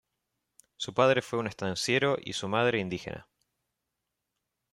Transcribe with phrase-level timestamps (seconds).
[0.77, 3.29] Su padre fue un estanciero y su madre indígena.